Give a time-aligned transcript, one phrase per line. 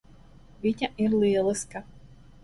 [0.61, 1.83] Viņa ir lieliska.